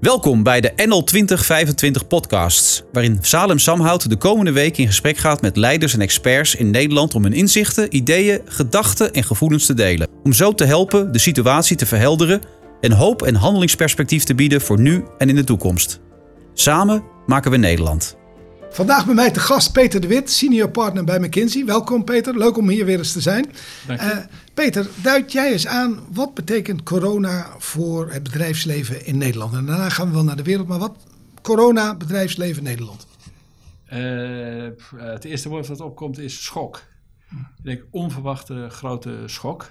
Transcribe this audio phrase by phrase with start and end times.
[0.00, 5.40] Welkom bij de NL 2025 podcasts, waarin Salem Samhout de komende week in gesprek gaat
[5.40, 10.08] met leiders en experts in Nederland om hun inzichten, ideeën, gedachten en gevoelens te delen.
[10.22, 12.40] Om zo te helpen de situatie te verhelderen
[12.80, 16.00] en hoop en handelingsperspectief te bieden voor nu en in de toekomst.
[16.54, 18.16] Samen maken we Nederland.
[18.70, 21.64] Vandaag bij mij te gast Peter de Wit, senior partner bij McKinsey.
[21.64, 23.46] Welkom Peter, leuk om hier weer eens te zijn.
[23.86, 24.06] Dank je.
[24.06, 24.18] Eh,
[24.56, 29.54] Peter, duid jij eens aan wat betekent corona voor het bedrijfsleven in Nederland?
[29.54, 30.96] En daarna gaan we wel naar de wereld, maar wat
[31.42, 33.06] corona, bedrijfsleven Nederland?
[33.86, 33.98] Eh,
[34.96, 36.82] het eerste woord dat opkomt is schok.
[37.30, 39.70] Ik denk onverwachte grote schok.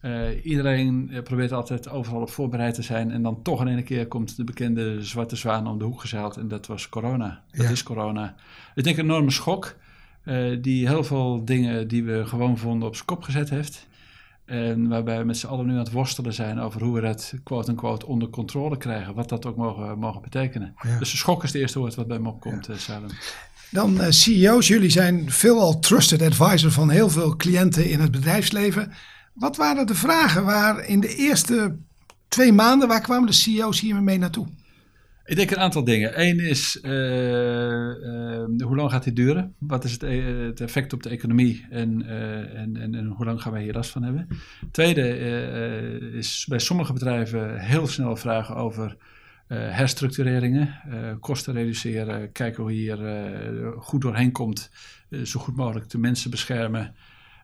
[0.00, 3.10] Eh, iedereen eh, probeert altijd overal op voorbereid te zijn.
[3.10, 6.36] En dan toch in één keer komt de bekende zwarte zwaan om de hoek gezeild.
[6.36, 7.42] En dat was corona.
[7.50, 7.70] Dat Ja.
[7.70, 8.34] is corona.
[8.74, 9.74] Ik denk een enorme schok.
[10.24, 13.86] eh, die heel veel dingen die we gewoon vonden op zijn kop gezet heeft.
[14.48, 17.34] En waarbij we met z'n allen nu aan het worstelen zijn over hoe we dat
[17.42, 19.14] quote-unquote onder controle krijgen.
[19.14, 20.74] Wat dat ook mogen, mogen betekenen.
[20.82, 20.98] Ja.
[20.98, 23.10] Dus schok is het eerste woord wat bij me opkomt, eh, Salem.
[23.70, 28.92] Dan eh, CEO's, jullie zijn veelal trusted advisor van heel veel cliënten in het bedrijfsleven.
[29.32, 31.76] Wat waren de vragen waar in de eerste
[32.28, 34.46] twee maanden, waar kwamen de CEO's hiermee mee naartoe?
[35.28, 36.20] Ik denk een aantal dingen.
[36.20, 39.54] Eén is, eh, eh, hoe lang gaat dit duren?
[39.58, 42.06] Wat is het, eh, het effect op de economie en,
[42.54, 44.28] en, en, en hoe lang gaan wij hier last van hebben?
[44.70, 45.18] Tweede
[46.12, 48.96] is bij sommige bedrijven heel snel vragen over
[49.48, 50.80] herstructureringen,
[51.20, 54.70] kosten reduceren, kijken hoe je hier goed doorheen komt,
[55.24, 56.94] zo goed mogelijk de mensen beschermen.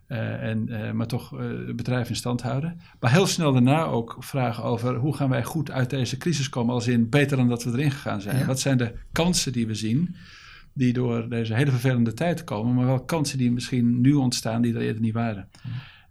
[0.07, 2.79] Eh, en, eh, maar toch eh, het bedrijf in stand houden.
[2.99, 6.73] Maar heel snel daarna ook vragen over hoe gaan wij goed uit deze crisis komen,
[6.73, 8.37] als in beter dan dat we erin gegaan zijn.
[8.37, 8.45] Ja.
[8.45, 10.15] Wat zijn de kansen die we zien,
[10.73, 14.75] die door deze hele vervelende tijd komen, maar wel kansen die misschien nu ontstaan die
[14.75, 15.49] er eerder niet waren.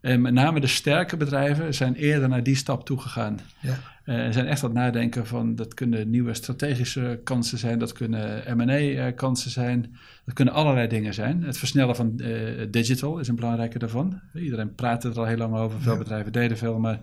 [0.05, 3.39] En met name de sterke bedrijven zijn eerder naar die stap toegegaan.
[3.61, 3.79] Ja.
[4.05, 8.57] Eh, zijn echt aan het nadenken van dat kunnen nieuwe strategische kansen zijn, dat kunnen
[8.57, 11.43] M&A-kansen zijn, dat kunnen allerlei dingen zijn.
[11.43, 12.31] Het versnellen van eh,
[12.71, 14.21] digital is een belangrijke daarvan.
[14.35, 15.99] Iedereen praat er al heel lang over, veel Ja.
[15.99, 17.01] bedrijven deden veel, maar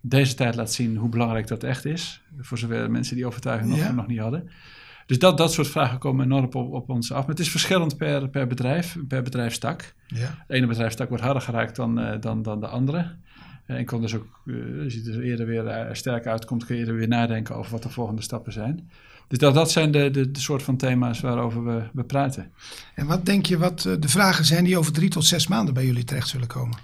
[0.00, 2.20] deze tijd laat zien hoe belangrijk dat echt is.
[2.40, 3.92] Voor zover mensen die overtuiging nog, Ja.
[3.92, 4.50] nog niet hadden.
[5.10, 7.20] Dus dat, dat soort vragen komen enorm op, op ons af.
[7.20, 9.94] Maar het is verschillend per, per bedrijf, per bedrijfstak.
[10.06, 10.44] Ja.
[10.46, 13.16] De ene bedrijfstak wordt harder geraakt dan, eh, dan, dan de andere.
[13.66, 14.54] Eh, En kon dus ook, eh,
[14.84, 17.82] als je er eerder weer eh, sterk uitkomt, kun je er weer nadenken over wat
[17.82, 18.90] de volgende stappen zijn.
[19.28, 22.50] Dus dat, dat zijn de, de, de soort van thema's waarover we, we praten.
[22.94, 25.74] En wat denk je wat eh, de vragen zijn die over drie tot zes maanden
[25.74, 26.78] bij jullie terecht zullen komen?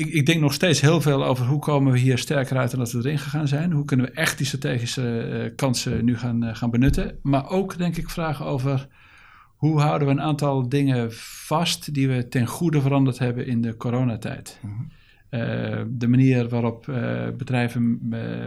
[0.00, 2.80] Ik, ik denk nog steeds heel veel over hoe komen we hier sterker uit dan
[2.80, 3.72] dat we erin gegaan zijn.
[3.72, 7.18] Hoe kunnen we echt die strategische eh, kansen nu gaan, eh, gaan benutten.
[7.22, 8.88] Maar ook denk ik vragen over
[9.56, 11.12] hoe houden we een aantal dingen
[11.46, 14.60] vast die we ten goede veranderd hebben in de coronatijd.
[15.28, 16.84] Eh, de manier waarop
[17.36, 17.98] bedrijven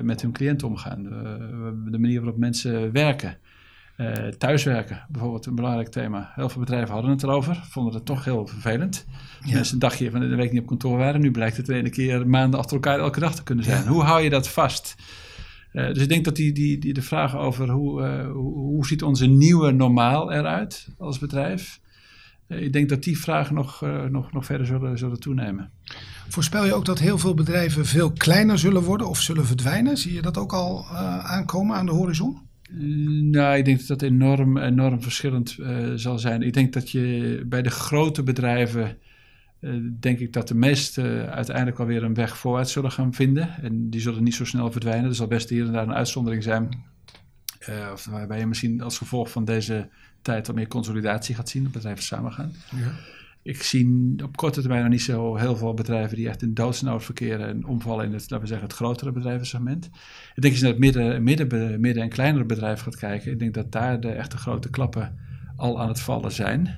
[0.03, 1.03] met hun cliënten omgaan.
[1.91, 3.37] De manier waarop mensen werken.
[3.93, 6.31] Eh, thuiswerken, bijvoorbeeld een belangrijk thema.
[6.35, 9.05] Heel veel bedrijven hadden het erover, vonden het toch heel vervelend.
[9.45, 9.53] Ja.
[9.53, 11.21] Mensen een dagje van de week niet op kantoor waren.
[11.21, 13.83] Nu blijkt het de ene keer maanden achter elkaar elke dag te kunnen zijn.
[13.83, 13.89] Ja.
[13.89, 14.95] Hoe hou je dat vast?
[15.71, 18.85] Eh, dus ik denk dat die, die, die de vraag over hoe, eh, hoe, hoe
[18.85, 21.79] ziet onze nieuwe normaal eruit als bedrijf.
[22.47, 25.71] ik denk dat die vragen nog, nog, nog verder zullen, zullen toenemen.
[26.27, 29.97] Voorspel je ook dat heel veel bedrijven veel kleiner zullen worden of zullen verdwijnen?
[29.97, 30.87] Zie je dat ook al
[31.21, 32.51] aankomen aan de horizon?
[33.31, 36.41] Nou, ik denk dat dat enorm, enorm verschillend eh, zal zijn.
[36.41, 38.97] Ik denk dat je bij de grote bedrijven,
[39.59, 43.49] eh, denk ik dat de meesten uiteindelijk alweer een weg vooruit zullen gaan vinden.
[43.61, 45.09] En die zullen niet zo snel verdwijnen.
[45.09, 46.83] Er zal best hier en daar een uitzondering zijn.
[47.59, 49.89] eh, of waarbij je misschien als gevolg van deze
[50.21, 52.51] tijd wat meer consolidatie gaat zien, dat bedrijven samengaan.
[52.71, 52.91] Ja.
[53.43, 57.03] Ik zie op korte termijn nog niet zo heel veel bedrijven die echt in doodsnood
[57.03, 59.85] verkeren en omvallen in het, laten we zeggen, het grotere bedrijvensegment.
[60.35, 63.39] Ik denk als je naar het midden, midden, midden- en kleinere bedrijf gaat kijken, ik
[63.39, 65.17] denk dat daar de echte grote klappen
[65.55, 66.69] al aan het vallen zijn.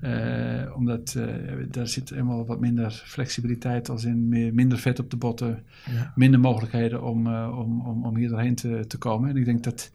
[0.00, 1.26] Eh, omdat eh,
[1.70, 6.12] daar zit helemaal wat minder flexibiliteit als in meer, minder vet op de botten, Ja.
[6.14, 9.30] minder mogelijkheden om, eh, om, om, om hier doorheen te, te komen.
[9.30, 9.92] En ik denk dat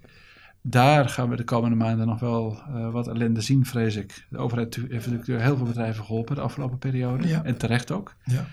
[0.68, 4.26] daar gaan we de komende maanden nog wel eh, wat ellende zien, vrees ik.
[4.30, 7.28] De overheid heeft natuurlijk heel veel bedrijven geholpen de afgelopen periode.
[7.28, 7.44] Ja.
[7.44, 8.16] En terecht ook.
[8.24, 8.48] Ja.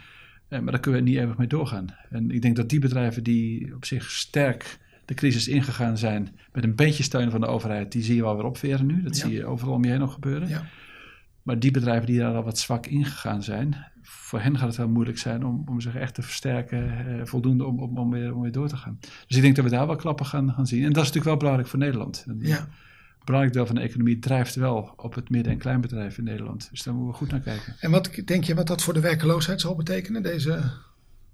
[0.49, 1.87] Eh, maar daar kunnen we niet eeuwig mee doorgaan.
[2.11, 6.64] En ik denk dat die bedrijven die op zich sterk de crisis ingegaan zijn, met
[6.64, 9.03] een beetje steun van de overheid, die zie je wel weer opveren nu.
[9.03, 9.23] Dat Ja.
[9.26, 10.49] zie je overal om je heen nog gebeuren.
[10.49, 10.64] Ja.
[11.43, 14.88] Maar die bedrijven die daar al wat zwak ingegaan zijn, voor hen gaat het heel
[14.88, 18.43] moeilijk zijn om, om zich echt te versterken, eh, voldoende om, om, om, weer, om
[18.43, 18.99] weer door te gaan.
[19.26, 20.78] Dus ik denk dat we daar wel klappen gaan, gaan zien.
[20.84, 22.25] En dat is natuurlijk wel belangrijk voor Nederland.
[22.28, 22.69] Een Ja.
[23.25, 26.69] belangrijk deel van de economie drijft wel op het midden- en kleinbedrijf in Nederland.
[26.70, 27.75] Dus daar moeten we goed naar kijken.
[27.81, 30.62] En wat denk je wat dat voor de werkeloosheid zal betekenen, deze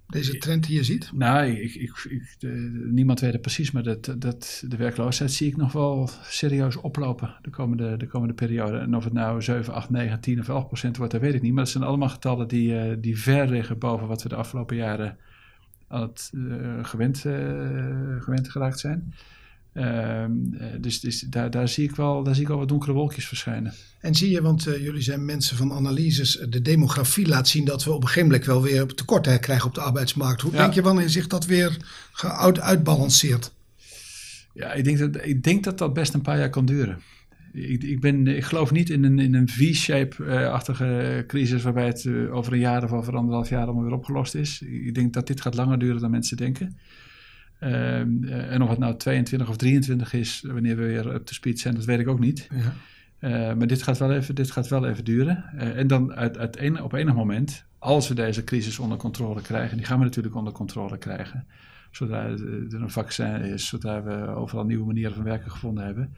[0.09, 1.11] Deze trend die je ziet?
[1.13, 2.47] Nou, ik, ik, ik, de,
[2.91, 7.35] niemand weet het precies, maar dat, dat, de werkloosheid zie ik nog wel serieus oplopen
[7.41, 8.77] de komende, de komende periode.
[8.77, 11.41] En of het nou 7, 8, 9, 10 of 11 procent wordt, dat weet ik
[11.41, 11.53] niet.
[11.53, 14.75] Maar dat zijn allemaal getallen die, uh, die ver liggen boven wat we de afgelopen
[14.75, 15.17] jaren
[15.87, 19.13] aan het uh, gewend, uh, gewend geraakt zijn.
[19.73, 20.31] Ehm,
[20.79, 23.73] dus, dus daar, daar, zie ik wel, daar zie ik wel wat donkere wolkjes verschijnen.
[23.99, 27.83] En zie je, want uh, jullie zijn mensen van analyses, de demografie laat zien dat
[27.83, 30.41] we op een gegeven moment wel weer tekorten krijgen op de arbeidsmarkt.
[30.41, 30.57] Hoe ja.
[30.57, 31.77] denk je wanneer zich dat weer
[32.59, 33.53] uitbalanceert?
[34.53, 37.01] Ja, ik denk, dat, ik denk dat dat best een paar jaar kan duren.
[37.53, 42.53] Ik, ik, ben, ik geloof niet in een, in een V-shape-achtige crisis waarbij het over
[42.53, 44.61] een jaar of over anderhalf jaar allemaal weer opgelost is.
[44.61, 46.77] Ik denk dat dit gaat langer duren dan mensen denken.
[47.63, 51.59] Um, en of het nou 22 of 23 is, wanneer we weer up to speed
[51.59, 52.47] zijn, dat weet ik ook niet.
[52.51, 52.73] Ja.
[53.19, 55.43] Uh, maar dit gaat wel even, dit gaat wel even duren.
[55.55, 59.41] Uh, en dan uit, uit een, op enig moment, als we deze crisis onder controle
[59.41, 61.47] krijgen, die gaan we natuurlijk onder controle krijgen,
[61.91, 66.15] zodra er een vaccin is, zodra we overal nieuwe manieren van werken gevonden hebben,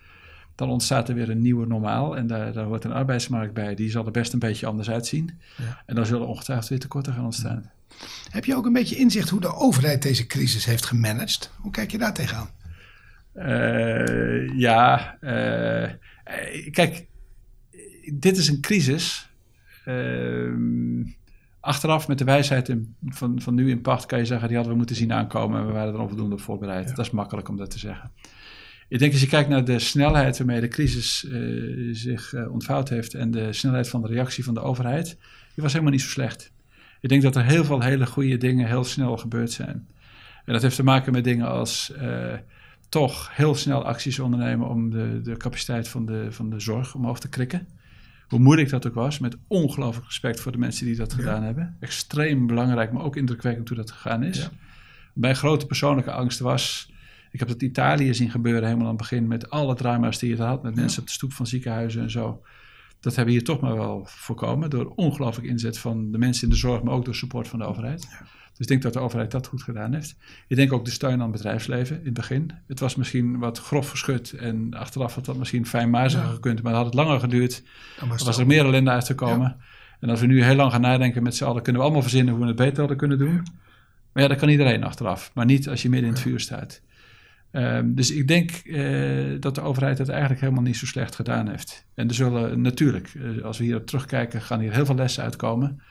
[0.56, 2.18] dan ontstaat er weer een nieuwe normaal.
[2.18, 5.40] En daar, daar hoort een arbeidsmarkt bij, die zal er best een beetje anders uitzien.
[5.58, 5.84] Ja.
[5.86, 7.72] En dan zullen ongetwijfeld weer tekorten gaan ontstaan.
[8.30, 11.52] Heb je ook een beetje inzicht hoe de overheid deze crisis heeft gemanaged?
[11.58, 12.50] Hoe kijk je daar tegenaan?
[13.36, 15.90] Uh, ja, uh,
[16.72, 17.06] kijk,
[18.14, 19.30] dit is een crisis.
[19.86, 21.06] Uh,
[21.60, 24.80] achteraf met de wijsheid van, van nu in pacht kan je zeggen, die hadden we
[24.80, 26.90] moeten zien aankomen en we waren er onvoldoende op voorbereid.
[26.90, 26.96] Ja.
[26.96, 28.12] Dat is makkelijk om dat te zeggen.
[28.88, 31.28] Ik denk als je kijkt naar de snelheid waarmee de crisis
[31.92, 35.06] zich ontvouwd heeft en de snelheid van de reactie van de overheid,
[35.54, 36.52] die was helemaal niet zo slecht.
[37.02, 39.88] Ik denk dat er heel veel hele goede dingen heel snel gebeurd zijn.
[40.46, 42.34] En dat heeft te maken met dingen als uh,
[42.90, 47.20] toch heel snel acties ondernemen om de, de capaciteit van de, van de zorg omhoog
[47.20, 47.68] te krikken.
[48.28, 51.18] Hoe moeilijk dat ook was, met ongelooflijk respect voor de mensen die dat ja.
[51.18, 51.78] gedaan hebben.
[51.80, 54.38] Extreem belangrijk, maar ook indrukwekkend hoe dat gegaan is.
[54.38, 54.50] Ja.
[55.14, 56.92] Mijn grote persoonlijke angst was.
[57.32, 60.40] Ik heb dat Italië zien gebeuren helemaal aan het begin met alle drama's die het
[60.40, 60.64] had.
[60.64, 62.42] Met mensen op de stoep van ziekenhuizen en zo.
[63.02, 66.50] Dat hebben we hier toch maar wel voorkomen door ongelooflijk inzet van de mensen in
[66.50, 68.08] de zorg, maar ook door support van de overheid.
[68.10, 68.18] Ja.
[68.18, 70.16] Dus ik denk dat de overheid dat goed gedaan heeft.
[70.48, 72.52] Ik denk ook de steun aan het bedrijfsleven in het begin.
[72.68, 76.34] Het was misschien wat grof verschut en achteraf had dat misschien fijnmaziger ja.
[76.34, 77.64] gekund, maar had het langer geduurd.
[78.00, 79.48] Dan was, was er meer ellende uitgekomen.
[79.48, 79.66] Ja.
[80.00, 82.34] En als we nu heel lang gaan nadenken met z'n allen, kunnen we allemaal verzinnen
[82.34, 83.36] hoe we het beter hadden kunnen doen.
[84.14, 86.82] Maar ja, dat kan iedereen achteraf, maar niet als je midden in het vuur staat.
[87.52, 91.50] Um, dus ik denk uh, dat de overheid het eigenlijk helemaal niet zo slecht gedaan
[91.50, 91.86] heeft.
[91.94, 95.82] En er zullen natuurlijk, uh, als we hierop terugkijken, gaan hier heel veel lessen uitkomen.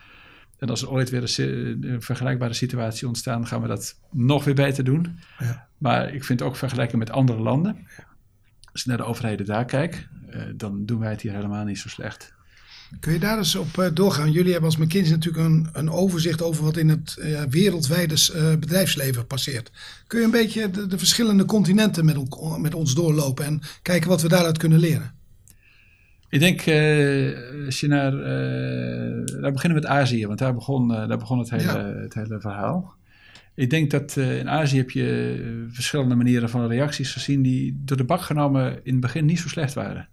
[0.59, 4.55] En als er ooit weer een, een vergelijkbare situatie ontstaan, gaan we dat nog weer
[4.55, 5.19] beter doen.
[5.39, 5.69] Ja.
[5.79, 7.87] Maar ik vind ook vergelijken met andere landen.
[8.73, 11.79] Als ik naar de overheden daar kijk, uh, dan doen wij het hier helemaal niet
[11.79, 12.35] zo slecht.
[13.01, 14.33] Kun je daar eens op uh, doorgaan?
[14.33, 18.51] Jullie hebben als McKinsey natuurlijk een, een overzicht over wat in het uh, wereldwijde uh,
[18.59, 19.71] bedrijfsleven passeert.
[20.07, 22.17] Kun je een beetje de, de verschillende continenten met,
[22.59, 25.15] met, ons doorlopen en kijken wat we daaruit kunnen leren?
[26.29, 26.59] Ik denk,
[27.67, 28.13] als je naar,
[29.41, 31.85] daar beginnen we met Azië, want daar begon, daar begon het, hele, ja.
[31.85, 32.95] het hele verhaal.
[33.55, 38.05] Ik denk dat in Azië heb je verschillende manieren van reacties gezien die door de
[38.05, 40.09] bak genomen in het begin niet zo slecht waren.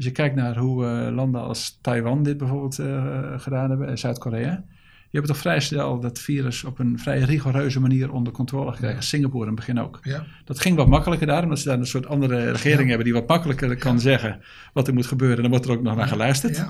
[0.00, 3.98] Als je kijkt naar hoe uh, landen als Taiwan dit bijvoorbeeld uh, gedaan hebben en
[3.98, 4.54] Zuid-Korea.
[4.54, 8.96] Die hebben toch vrij snel dat virus op een vrij rigoureuze manier onder controle gekregen.
[8.96, 9.02] Ja.
[9.02, 9.98] Singapore in het begin ook.
[10.02, 10.26] Ja.
[10.44, 12.88] Dat ging wat makkelijker daar, omdat ze daar een soort andere regering ja.
[12.88, 14.40] hebben die wat makkelijker kan zeggen
[14.72, 15.42] wat er moet gebeuren.
[15.42, 16.58] Dan wordt er ook nog naar geluisterd.
[16.58, 16.66] Uh,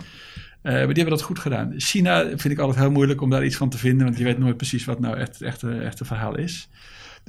[0.62, 1.72] maar die hebben dat goed gedaan.
[1.76, 4.38] China vind ik altijd heel moeilijk om daar iets van te vinden, want je weet
[4.38, 6.68] nooit precies wat nou echt, echt, echt een verhaal is.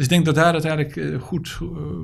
[0.01, 1.59] Dus ik denk dat daar uiteindelijk goed,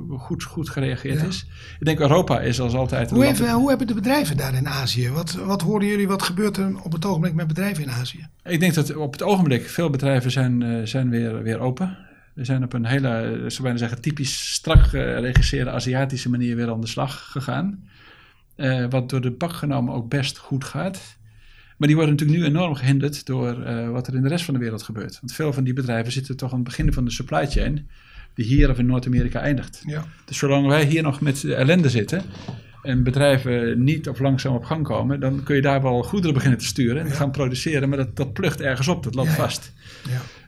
[0.08, 1.26] goed, goed gereageerd ja.
[1.26, 1.46] is.
[1.78, 3.10] Ik denk Europa is als altijd...
[3.10, 5.10] Hoe, hoe hebben de bedrijven daar in Azië?
[5.10, 8.28] Wat, wat hoorden jullie, wat gebeurt er op het ogenblik met bedrijven in Azië?
[8.44, 11.98] Ik denk dat op het ogenblik veel bedrijven zijn, zijn weer, weer open.
[12.34, 16.80] We zijn op een hele, zo bijna zeggen, typisch strak geregisseerde Aziatische manier weer aan
[16.80, 17.88] de slag gegaan.
[18.56, 21.18] Uh, wat door de bak genomen ook best goed gaat.
[21.78, 24.54] Maar die worden natuurlijk nu enorm gehinderd door uh, wat er in de rest van
[24.54, 25.18] de wereld gebeurt.
[25.20, 27.88] Want veel van die bedrijven zitten toch aan het begin van de supply chain,
[28.34, 29.82] die hier of in Noord-Amerika eindigt.
[29.86, 30.04] Ja.
[30.24, 32.22] Dus zolang wij hier nog met ellende zitten
[32.82, 36.58] en bedrijven niet of langzaam op gang komen, dan kun je daar wel goederen beginnen
[36.58, 37.14] te sturen en ja.
[37.14, 39.72] gaan produceren, maar dat, dat plucht ergens op, dat loopt ja, vast.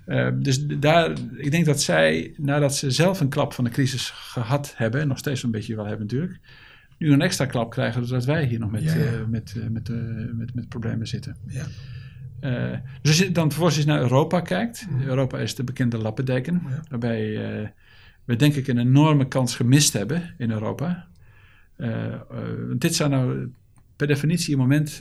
[0.06, 4.10] Uh, dus daar, ik denk dat zij, nadat ze zelf een klap van de crisis
[4.10, 6.40] gehad hebben, en nog steeds een beetje wel hebben natuurlijk,
[7.00, 9.12] nu een extra klap krijgen, zodat wij hier nog met, ja, ja.
[9.12, 9.96] Uh, met, uh, met, uh,
[10.32, 11.36] met, met problemen zitten.
[11.46, 11.66] Ja.
[13.02, 14.86] dus als je dan vervolgens naar Europa kijkt.
[15.04, 17.34] Europa is de bekende lappendeken, waarbij
[18.24, 21.06] we denk ik een enorme kans gemist hebben in Europa.
[22.76, 23.52] dit zou nou
[23.96, 25.00] per definitie een moment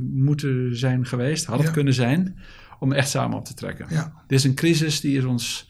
[0.00, 2.38] moeten zijn geweest, had het kunnen zijn,
[2.78, 3.86] om echt samen op te trekken.
[4.26, 5.67] Dit is een crisis die is ons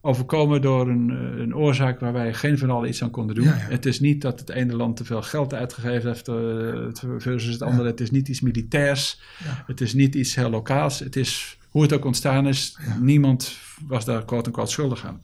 [0.00, 3.44] overkomen door een, eh, een oorzaak waar wij geen van allen iets aan konden doen.
[3.44, 3.66] Ja, ja.
[3.68, 7.62] Het is niet dat het ene land te veel geld uitgegeven heeft eh, versus het
[7.62, 7.88] andere.
[7.88, 9.20] Het is niet iets militairs.
[9.66, 10.98] Het is niet iets heel lokaals.
[10.98, 12.78] Het is hoe het ook ontstaan is.
[13.00, 13.52] Niemand
[13.86, 15.20] was daar quote-unquote schuldig aan.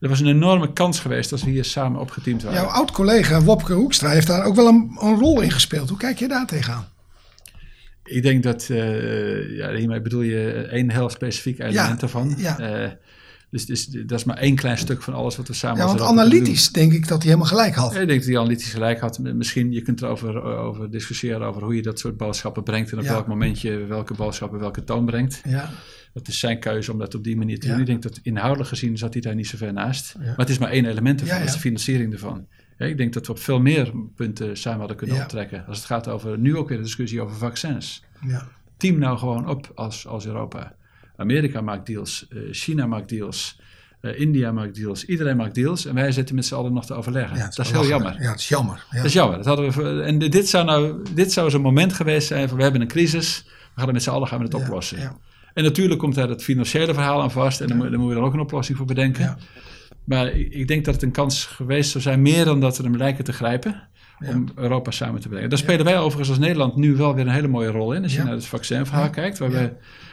[0.00, 2.60] Er was een enorme kans geweest als we hier samen opgeteamd waren.
[2.60, 5.88] Jouw oud-collega Wopke Hoekstra heeft daar ook wel een, een rol in gespeeld.
[5.88, 6.88] Hoe kijk je daar tegenaan?
[8.04, 12.34] Ik denk dat, eh, ja, hiermee bedoel je één heel specifiek element ervan.
[12.36, 12.96] ja.
[13.50, 16.00] Dus, dus dat is maar één klein stuk van alles wat we samen Ja, want
[16.00, 17.92] analytisch denk ik dat hij helemaal gelijk had.
[17.92, 18.00] doen.
[18.00, 19.18] Ik denk dat hij analytisch gelijk had.
[19.18, 22.92] Misschien, je kunt erover over discussiëren over hoe je dat soort boodschappen brengt.
[22.92, 23.10] En op Ja.
[23.12, 25.40] welk moment je welke boodschappen welke toon brengt.
[25.44, 25.70] Ja,
[26.12, 27.72] Dat is zijn keuze om dat op die manier te Ja.
[27.72, 27.80] doen.
[27.80, 30.14] Ik denk dat inhoudelijk gezien zat hij daar niet zo ver naast.
[30.18, 30.24] Ja.
[30.24, 31.60] Maar het is maar één element ervan, Ja, dat is ja.
[31.60, 32.46] de financiering ervan.
[32.78, 35.22] Ja, ik denk dat we op veel meer punten samen hadden kunnen Ja.
[35.22, 35.64] optrekken.
[35.66, 38.04] Als het gaat over, nu ook weer de discussie over vaccins.
[38.26, 40.74] ja, Team nou gewoon op als, als Europa.
[41.18, 43.60] Amerika maakt deals, eh, China maakt deals,
[44.00, 45.04] eh, India maakt deals.
[45.04, 47.36] Iedereen maakt deals en wij zitten met z'n allen nog te overleggen.
[47.36, 47.44] ja.
[47.54, 48.16] dat is heel jammer.
[48.22, 48.84] Ja, het is jammer.
[48.90, 48.96] Ja.
[48.96, 49.36] Dat is jammer.
[49.36, 52.62] Dat hadden we, en dit zou, nou, dit zou zo'n moment geweest zijn van we
[52.62, 53.42] hebben een crisis.
[53.46, 54.98] We gaan er met z'n allen gaan we het Ja, oplossen.
[55.00, 55.16] ja.
[55.54, 57.60] En natuurlijk komt daar het financiële verhaal aan vast.
[57.60, 59.38] En dan, moet- dan moeten we er ook een oplossing voor bedenken.
[60.04, 62.82] Maar ik, ik denk dat het een kans geweest zou zijn, meer dan dat we
[62.82, 63.88] hem lijken te grijpen,
[64.26, 65.48] om Europa samen te brengen.
[65.48, 68.02] Daar spelen wij overigens als Nederland nu wel weer een hele mooie rol in.
[68.02, 69.72] Als je naar het vaccinverhaal kijkt, waar we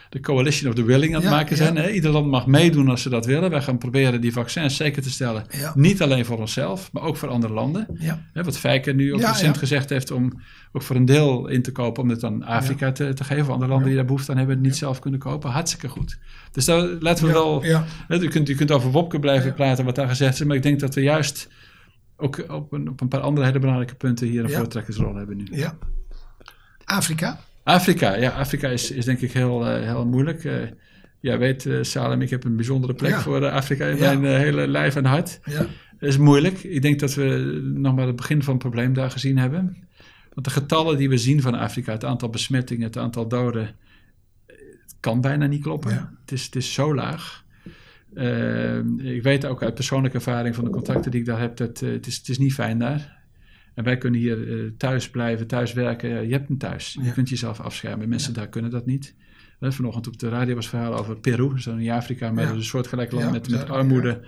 [0.10, 1.64] de coalition of the willing aan het Ja, maken ja.
[1.64, 1.76] zijn.
[1.76, 1.90] Hè?
[1.90, 3.50] Ieder land mag meedoen als ze dat willen.
[3.50, 5.46] Wij gaan proberen die vaccins zeker te stellen.
[5.50, 5.72] Ja.
[5.76, 7.88] Niet alleen voor onszelf, maar ook voor andere landen.
[8.34, 11.72] Hè, wat Fijker nu ook recent gezegd heeft om ook voor een deel in te
[11.72, 13.54] kopen, om het aan Afrika te, te geven.
[13.54, 15.50] Andere landen die daar behoefte aan hebben, het niet zelf kunnen kopen.
[15.50, 16.18] Hartstikke goed.
[16.52, 17.64] Dus daar laten we wel.
[18.08, 20.44] hè, U, kunt, u kunt over Wopke blijven praten, wat daar gezegd is.
[20.46, 21.48] Maar ik denk dat we juist
[22.18, 25.48] ook op een, op een paar andere hele belangrijke punten hier een voortrekkersrol hebben nu.
[25.52, 25.78] ja.
[26.86, 27.40] Afrika?
[27.66, 30.44] Afrika, ja, Afrika is, is denk ik heel, eh, heel moeilijk.
[30.44, 30.54] Eh
[31.20, 33.22] ja, weet eh, Salem, ik heb een bijzondere plek Ja.
[33.22, 34.14] voor Afrika in Ja.
[34.14, 35.40] mijn hele lijf en hart.
[35.44, 35.58] Ja.
[36.00, 36.64] Dat is moeilijk.
[36.64, 39.88] Ik denk dat we nog maar het begin van het probleem daar gezien hebben.
[40.34, 43.76] Want de getallen die we zien van Afrika, het aantal besmettingen, het aantal doden,
[44.46, 45.92] het kan bijna niet kloppen.
[45.92, 46.12] Ja.
[46.22, 47.44] Het, is, het is zo laag.
[48.98, 52.08] Ik weet ook uit persoonlijke ervaring van de contacten die ik daar heb, dat het,
[52.08, 53.18] is, het is niet fijn daar.
[53.76, 56.28] En wij kunnen hier eh, thuis blijven, thuis werken.
[56.28, 56.98] Je hebt een thuis.
[57.02, 58.10] Je kunt jezelf afschermen.
[58.10, 59.16] Mensen daar kunnen dat niet.
[59.60, 63.12] Eh, vanochtend op de radio was verhaal over Peru, zo'n in Afrika, maar een soortgelijk
[63.12, 64.22] land met, met armoede.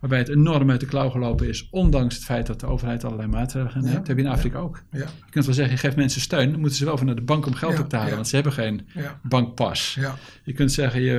[0.00, 3.28] Waarbij het enorm uit de klauw gelopen is, ondanks het feit dat de overheid allerlei
[3.28, 3.92] maatregelen neemt.
[3.92, 4.82] Ja, Dat heb je in Afrika ook.
[4.90, 4.98] Ja.
[4.98, 7.22] Je kunt wel zeggen, je geeft mensen steun, dan moeten ze wel van naar de
[7.22, 8.86] bank om geld op te halen, want ze hebben geen
[9.22, 9.96] bankpas.
[10.00, 10.14] Ja.
[10.44, 11.14] Je kunt zeggen, je,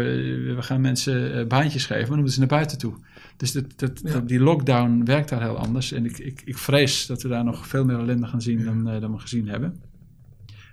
[0.56, 2.94] we gaan mensen eh, baantjes geven, maar dan moeten ze naar buiten toe.
[3.38, 4.12] Dus dat, dat, Ja.
[4.14, 5.92] dat- die lockdown werkt daar heel anders.
[5.92, 8.90] En ik, ik, ik vrees dat we daar nog veel meer ellende gaan zien dan,
[8.90, 9.80] eh, dan we gezien hebben.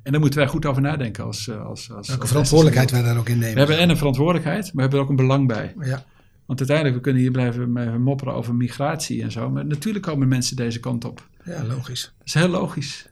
[0.02, 3.16] En daar moeten wij goed over nadenken als, eh, als, als Welke verantwoordelijkheid wij daar
[3.18, 3.52] ook in nemen.
[3.52, 5.74] We hebben en een verantwoordelijkheid, maar we hebben er ook een belang bij.
[5.80, 6.04] Ja.
[6.46, 9.50] Want uiteindelijk, we kunnen hier blijven mopperen over migratie en zo.
[9.50, 11.28] Maar natuurlijk komen mensen deze kant op.
[11.44, 12.12] ja, logisch.
[12.18, 13.08] Dat is heel logisch.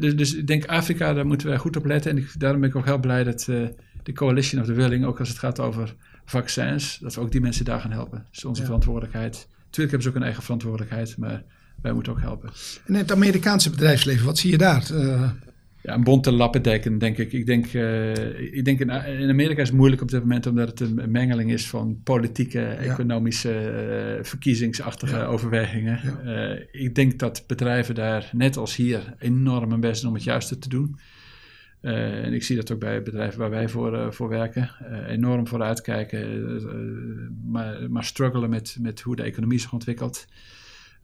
[0.00, 2.10] Dus, dus ik denk Afrika, daar moeten wij goed op letten.
[2.10, 3.56] En ik, daarom ben ik ook heel blij dat eh,
[4.02, 7.40] de Coalition of the Willing, ook als het gaat over vaccins, dat we ook die
[7.40, 8.18] mensen daar gaan helpen.
[8.18, 8.66] Dat is onze Ja.
[8.66, 9.48] verantwoordelijkheid.
[9.64, 11.42] Natuurlijk hebben ze ook een eigen verantwoordelijkheid, maar
[11.82, 12.50] wij moeten ook helpen.
[12.86, 14.90] En het Amerikaanse bedrijfsleven, wat zie je daar?
[14.94, 15.30] Eh,
[15.82, 17.32] Ja, een bonte lappendeken, denk ik.
[17.32, 20.68] Ik denk, eh, ik denk in, in Amerika is het moeilijk op dit moment omdat
[20.68, 25.24] het een, mengeling is van politieke, economische, eh, verkiezingsachtige Ja.
[25.24, 26.00] overwegingen.
[26.24, 26.56] Ja.
[26.72, 30.58] Ik denk dat bedrijven daar, net als hier, enorm hun best doen om het juiste
[30.58, 30.98] te doen.
[31.84, 34.70] Eh, en ik zie dat ook bij bedrijven waar wij voor, eh, voor werken.
[34.78, 40.26] Eh, enorm vooruitkijken, maar, maar struggelen met, met hoe de economie zich ontwikkelt.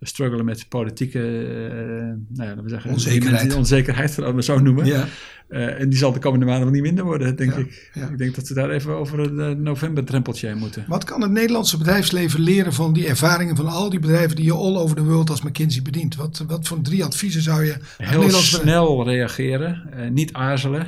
[0.01, 3.55] Struggelen met politieke eh, nou ja, we zeggen, Onzekerheid.
[3.55, 4.87] onzekerheid, laten we het zo noemen.
[4.87, 5.07] ja.
[5.49, 7.91] Eh, en die zal de komende maanden wel niet minder worden, denk Ja, ik.
[8.11, 10.85] Ik denk dat we daar even over een eh, november-drempeltje heen moeten.
[10.89, 14.53] Wat kan het Nederlandse bedrijfsleven leren van die ervaringen van al die bedrijven die je
[14.53, 16.17] all over the world als McKinsey bedient?
[16.17, 20.87] Wat, wat voor drie adviezen zou je Heel snel reageren, niet aarzelen.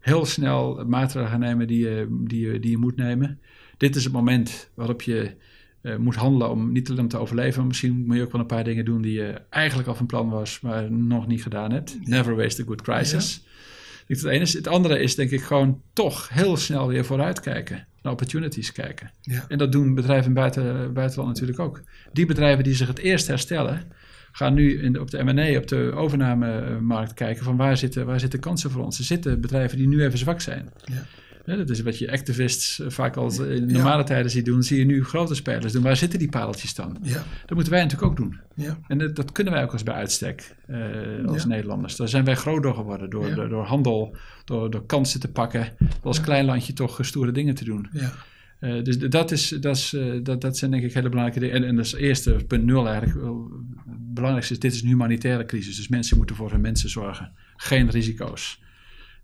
[0.00, 3.38] heel snel maatregelen nemen die je, die, je, die je moet nemen.
[3.76, 5.34] Dit is het moment waarop je
[5.84, 7.58] eh, moet handelen om niet alleen te overleven.
[7.58, 10.06] maar Misschien moet je ook wel een paar dingen doen die je eigenlijk al van
[10.06, 11.96] plan was, maar nog niet gedaan hebt.
[12.04, 13.42] Never waste a good crisis.
[14.06, 14.52] Ik Het, ene is.
[14.52, 17.86] het andere is denk ik gewoon toch heel snel weer vooruitkijken.
[18.02, 19.10] Naar opportunities kijken.
[19.20, 19.44] Ja.
[19.48, 21.82] En dat doen bedrijven in buiten, buitenland natuurlijk ook.
[22.12, 23.82] Die bedrijven die zich het eerst herstellen,
[24.32, 28.20] gaan nu in de, op de M&A, op de overnamemarkt kijken van waar zitten, waar
[28.20, 28.98] zitten kansen voor ons.
[28.98, 30.70] Er zitten bedrijven die nu even zwak zijn.
[30.84, 31.06] Ja.
[31.44, 34.62] Dat is wat je activists eh, vaak al in normale tijden ziet doen.
[34.62, 35.82] Zie je nu grote spelers doen.
[35.82, 36.96] Waar zitten die pareltjes dan?
[37.02, 37.24] Ja.
[37.46, 38.38] Dat moeten wij natuurlijk ook doen.
[38.54, 38.78] Ja.
[38.86, 40.78] En dat, dat kunnen wij ook als bij uitstek eh,
[41.26, 41.44] als.
[41.44, 41.96] Nederlanders.
[41.96, 43.10] Daar zijn wij groot door geworden.
[43.10, 45.68] Door, door, door handel, door, door kansen te pakken.
[46.02, 47.88] Als klein landje toch stoere dingen te doen.
[47.92, 48.12] Ja.
[48.64, 51.62] Eh, dus dat, is, dat, is, eh, dat, dat zijn denk ik hele belangrijke dingen.
[51.62, 53.26] En, en dat is eerste, punt nul eigenlijk.
[53.86, 55.76] Het belangrijkste is, dit is een humanitaire crisis.
[55.76, 57.32] Dus mensen moeten voor hun mensen zorgen.
[57.56, 58.62] Geen risico's.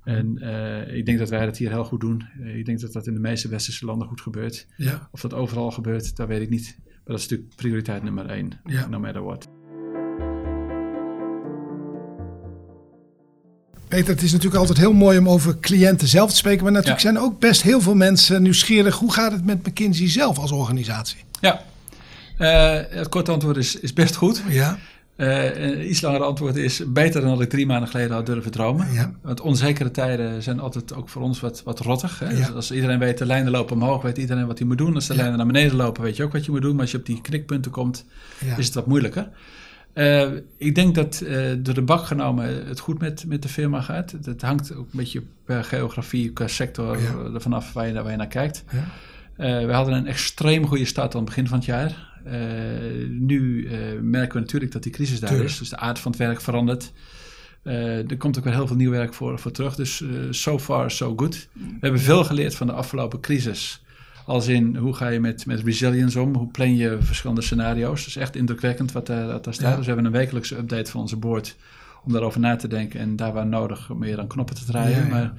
[0.04, 2.28] En eh, ik denk dat wij dat hier heel goed doen.
[2.42, 4.66] Eh, ik denk dat dat in de meeste westerse landen goed gebeurt.
[4.76, 5.08] Ja.
[5.12, 6.76] Of dat overal gebeurt, dat weet ik niet.
[6.84, 8.60] Maar dat is natuurlijk prioriteit nummer één.
[8.64, 8.86] Ja.
[8.88, 9.48] No matter what.
[13.88, 16.62] Peter, het is natuurlijk altijd heel mooi om over cliënten zelf te spreken.
[16.62, 17.10] Maar natuurlijk Ja.
[17.12, 18.96] zijn ook best heel veel mensen nieuwsgierig.
[18.98, 21.18] Hoe gaat het met McKinsey zelf als organisatie?
[21.40, 21.62] Ja,
[22.38, 24.42] Eh, het korte antwoord is, is best goed.
[24.48, 24.78] Ja.
[25.20, 28.50] Eh, een iets langere antwoord is beter dan dat ik drie maanden geleden had durven
[28.50, 28.92] dromen.
[28.92, 29.12] Ja.
[29.22, 32.18] Want onzekere tijden zijn altijd ook voor ons wat, wat rottig.
[32.18, 32.30] Hè?
[32.30, 32.36] Ja.
[32.36, 34.94] Dus als iedereen weet, de lijnen lopen omhoog, weet iedereen wat hij moet doen.
[34.94, 35.18] Als de Ja.
[35.20, 36.72] lijnen naar beneden lopen, weet je ook wat je moet doen.
[36.72, 38.04] Maar als je op die knikpunten komt,
[38.56, 39.28] is het wat moeilijker.
[39.92, 43.80] Eh, ik denk dat eh, door de bak genomen het goed met, met de firma
[43.80, 44.14] gaat.
[44.24, 47.08] Het hangt ook een beetje per geografie, per sector Ja.
[47.08, 48.64] eh, ervan af waar je, waar je naar kijkt.
[49.36, 52.08] We hadden een extreem goede start aan het begin van het jaar.
[52.24, 55.50] Eh, nu eh, merken we natuurlijk dat die crisis daar Tuurlijk.
[55.50, 55.58] is.
[55.58, 56.92] Dus de aard van het werk verandert.
[57.62, 59.74] Eh, er komt ook weer heel veel nieuw werk voor, voor terug.
[59.74, 61.48] Dus so far, so good.
[61.52, 63.82] We hebben veel geleerd van de afgelopen crisis.
[64.26, 66.34] Als in, hoe ga je met, met resilience om?
[66.34, 67.98] Hoe plan je verschillende scenario's?
[67.98, 69.70] Dat is echt indrukwekkend wat daar, wat daar staat.
[69.70, 69.76] Ja.
[69.76, 71.56] Dus we hebben een wekelijkse update van onze board
[72.04, 74.98] om daarover na te denken en daar waar nodig meer aan knoppen te draaien.
[74.98, 75.08] Ja, ja.
[75.08, 75.32] Maar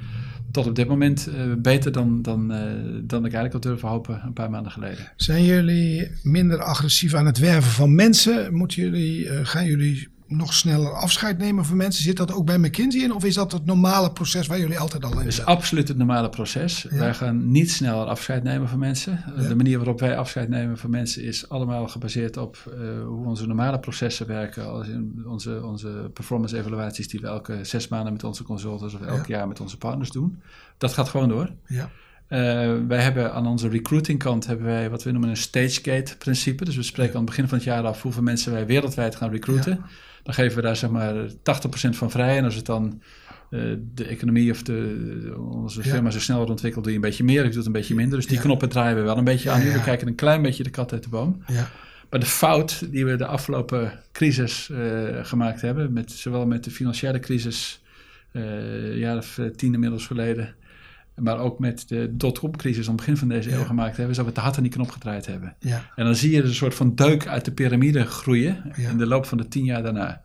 [0.51, 2.61] tot op dit moment eh, beter dan, dan, eh,
[3.03, 5.11] dan ik eigenlijk had durven hopen een paar maanden geleden.
[5.15, 8.53] Zijn jullie minder agressief aan het werven van mensen?
[8.53, 12.03] Moeten jullie, eh, gaan jullie nog sneller afscheid nemen van mensen?
[12.03, 13.13] Zit dat ook bij McKinsey in?
[13.13, 15.53] Of is dat het normale proces waar jullie altijd al in Het is zitten?
[15.55, 16.85] absoluut het normale proces.
[16.89, 16.97] Ja.
[16.97, 19.23] Wij gaan niet sneller afscheid nemen van mensen.
[19.37, 19.47] Ja.
[19.47, 23.47] De manier waarop wij afscheid nemen van mensen is allemaal gebaseerd op eh, hoe onze
[23.47, 24.69] normale processen werken.
[24.69, 29.01] Als in onze, onze performance evaluaties die we elke zes maanden met onze consultants of
[29.01, 29.37] elk Ja.
[29.37, 30.41] jaar met onze partners doen.
[30.77, 31.51] Dat gaat gewoon door.
[31.67, 31.89] Ja.
[32.31, 36.17] Eh, wij hebben aan onze recruiting kant hebben wij wat we noemen een stage gate
[36.17, 36.65] principe.
[36.65, 39.31] Dus we spreken aan het begin van het jaar af hoeveel mensen wij wereldwijd gaan
[39.31, 39.81] recruiten.
[40.23, 42.37] Dan geven we daar zeg maar 80% van vrij.
[42.37, 43.01] En als het dan
[43.49, 43.61] eh,
[43.93, 45.89] de economie of de, onze Ja.
[45.89, 48.17] firma zo sneller ontwikkelt, doe je een beetje meer, ik doe het een beetje minder.
[48.17, 48.41] Dus die Ja.
[48.43, 49.61] knoppen draaien we wel een beetje aan.
[49.61, 51.43] We kijken een klein beetje de kat uit de boom.
[51.47, 51.69] Ja.
[52.09, 54.79] Maar de fout die we de afgelopen crisis eh,
[55.21, 57.81] gemaakt hebben, met, zowel met de financiële crisis,
[58.31, 60.55] een jaar of tien inmiddels geleden,
[61.15, 63.55] maar ook met de dotcom-crisis aan het begin van deze Ja.
[63.55, 65.55] eeuw gemaakt hebben, is dat we te hard aan die knop gedraaid hebben.
[65.59, 65.85] Ja.
[65.95, 68.89] En dan zie je dus een soort van deuk uit de piramide groeien Ja.
[68.89, 70.21] in de loop van de tien jaar daarna.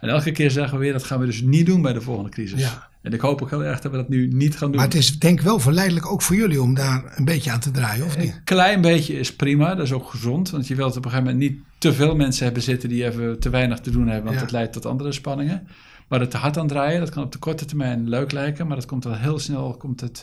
[0.00, 2.30] En elke keer zeggen we weer, dat gaan we dus niet doen bij de volgende
[2.30, 2.60] crisis.
[2.60, 2.88] Ja.
[3.02, 4.76] En ik hoop ook heel erg dat we dat nu niet gaan doen.
[4.76, 7.60] Maar het is denk ik wel verleidelijk ook voor jullie om daar een beetje aan
[7.60, 8.32] te draaien, of niet?
[8.34, 10.50] Een klein beetje is prima, dat is ook gezond.
[10.50, 13.38] Want je wilt op een gegeven moment niet te veel mensen hebben zitten die even
[13.40, 15.66] te weinig te doen hebben, want dat leidt tot andere spanningen.
[16.10, 18.76] Maar het te hard aan draaien, dat kan op de korte termijn leuk lijken, maar
[18.76, 20.22] dat komt wel heel snel, komt het,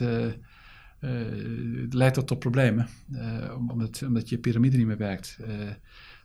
[1.82, 5.38] het leidt tot, tot problemen, eh, omdat, omdat je piramide niet meer werkt.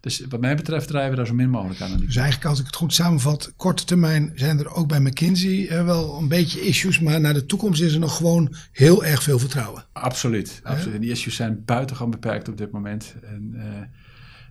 [0.01, 1.98] Dus wat mij betreft draaien we daar zo min mogelijk aan.
[1.98, 6.18] Dus eigenlijk als ik het goed samenvat, korte termijn zijn er ook bij McKinsey wel
[6.18, 7.01] een beetje issues.
[7.01, 9.85] Maar naar de toekomst is er nog gewoon heel erg veel vertrouwen.
[9.92, 10.94] Absoluut, absoluut.
[10.94, 13.14] En die issues zijn buitengewoon beperkt op dit moment.
[13.22, 13.57] En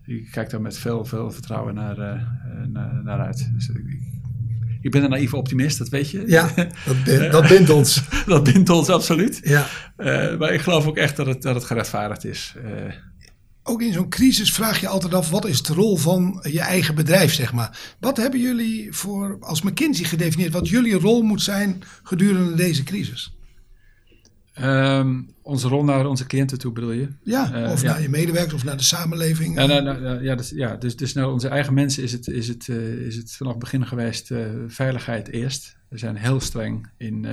[0.05, 1.97] ik kijk daar met veel, veel vertrouwen naar,
[2.67, 3.49] naar, naar uit.
[3.53, 4.01] Dus ik,
[4.81, 6.23] ik ben een naïeve optimist, dat weet je.
[6.27, 6.51] Ja,
[6.85, 8.01] dat, bin- dat bindt ons.
[8.25, 9.39] dat bindt ons absoluut.
[9.43, 9.67] Ja.
[9.97, 12.53] Eh, maar ik geloof ook echt dat het, dat het gerechtvaardigd is.
[12.65, 12.93] Eh,
[13.63, 16.95] Ook in zo'n crisis vraag je altijd af, wat is de rol van je eigen
[16.95, 17.95] bedrijf, zeg maar.
[17.99, 23.35] Wat hebben jullie voor, als McKinsey gedefinieerd, wat jullie rol moet zijn gedurende deze crisis?
[24.53, 27.07] Ehm, onze rol naar onze cliënten toe bedoel je?
[27.23, 27.91] Ja, Eh, of ja.
[27.91, 29.55] naar je medewerkers of naar de samenleving.
[29.55, 32.47] Ja, nou, nou, ja, dus, ja dus, dus naar onze eigen mensen is het, is
[32.47, 35.77] het, eh, is het vanaf het begin geweest eh, veiligheid eerst.
[35.87, 37.25] We zijn heel streng in,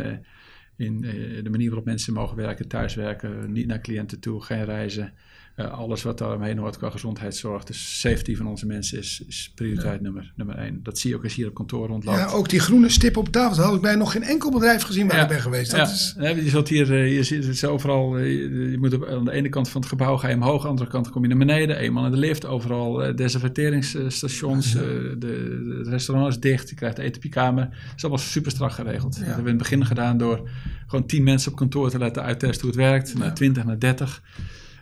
[0.76, 1.00] in
[1.42, 5.12] de manier waarop mensen mogen werken, thuiswerken, niet naar cliënten toe, geen reizen.
[5.58, 7.64] Eh, alles wat daaromheen hoort qua gezondheidszorg.
[7.64, 10.80] Dus safety van onze mensen is, is prioriteit nummer, nummer één.
[10.82, 12.18] Dat zie je ook als je hier op kantoor rondloopt.
[12.18, 14.82] ja, ook die groene stip op tafel, dat had ik bij nog geen enkel bedrijf
[14.82, 15.70] gezien waar Ja, ik ben geweest.
[15.70, 18.32] Dat ja, is, hè, je zult hier, eh, je ziet het is overal, eh,
[18.70, 20.68] je, moet op, aan de ene kant van het gebouw ga je omhoog, aan de
[20.68, 21.76] andere kant kom je naar beneden.
[21.76, 27.16] Eenmaal in de lift, overal desinfecteringsstations, de, de, het restaurant is dicht, je krijgt eten
[27.16, 27.64] op je kamer.
[27.64, 29.12] Het is allemaal super strak geregeld.
[29.12, 30.48] Dat hebben we in het begin gedaan door
[30.86, 34.22] gewoon tien mensen op kantoor te laten uittesten hoe het werkt, naar 20, naar 30.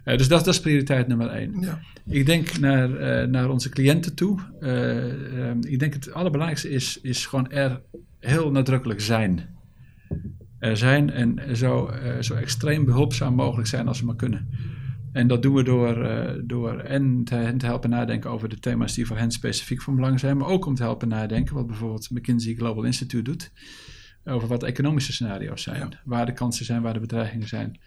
[0.07, 1.61] Eh, dus dat, dat is prioriteit nummer één.
[1.61, 1.81] ja.
[2.07, 4.41] Ik denk naar, eh, naar onze cliënten toe.
[4.61, 7.81] Eh, ik denk het allerbelangrijkste is, is gewoon er
[8.19, 9.55] heel nadrukkelijk zijn.
[10.59, 11.91] er zijn en zo,
[12.21, 14.49] zo extreem behulpzaam mogelijk zijn als we maar kunnen.
[15.13, 16.09] En dat doen we door,
[16.45, 19.95] door en te, hen te helpen nadenken over de thema's die voor hen specifiek van
[19.95, 23.53] belang zijn, maar ook om te helpen nadenken wat bijvoorbeeld McKinsey Global Institute doet
[24.25, 27.79] over wat economische scenario's zijn, waar de kansen zijn, waar de bedreigingen zijn.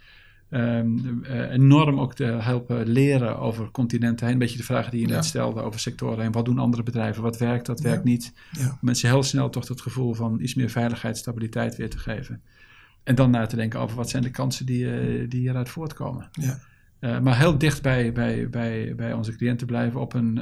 [0.49, 4.33] Ehm, eh, enorm ook te helpen leren over continenten heen.
[4.33, 5.13] Een beetje de vragen die je Ja.
[5.13, 6.31] net stelde over sectoren heen.
[6.31, 7.23] Wat doen andere bedrijven?
[7.23, 7.89] Wat werkt, wat Ja.
[7.89, 8.33] werkt niet?
[8.51, 8.67] Ja.
[8.69, 12.41] Om mensen heel snel toch het gevoel van iets meer veiligheid, stabiliteit weer te geven.
[13.03, 16.29] En dan na te denken over wat zijn de kansen die, eh, die hieruit voortkomen.
[16.31, 16.59] Ja.
[16.99, 20.39] Eh, maar heel dicht bij, bij, bij, bij onze cliënten blijven op een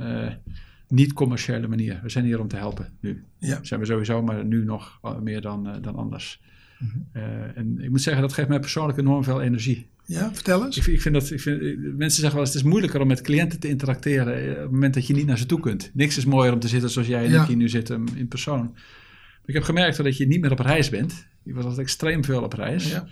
[0.88, 2.00] niet-commerciële manier.
[2.04, 3.24] We zijn hier om te helpen nu.
[3.38, 3.60] Ja.
[3.62, 6.42] Zijn we sowieso, maar nu nog meer dan, dan anders.
[6.80, 7.20] Mhm.
[7.56, 9.90] En ik moet zeggen, dat geeft mij persoonlijk enorm veel energie.
[10.08, 10.78] Ja, vertel eens.
[10.78, 13.08] Ik, ik vind dat, ik vind, eh, mensen zeggen wel eens, het is moeilijker om
[13.08, 15.92] met cliënten te interacteren eh, op het moment dat je niet naar ze toe kunt.
[15.94, 17.42] Niks is mooier om te zitten zoals jij en Ja.
[17.42, 18.62] ik hier nu zitten in persoon.
[18.72, 21.28] Maar ik heb gemerkt dat je niet meer op reis bent.
[21.44, 22.92] Je was altijd extreem veel op reis.
[22.92, 23.08] Ja.